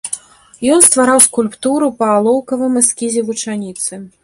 [0.75, 3.93] Ён ствараў скульптуру па алоўкавым эскізе вучаніцы.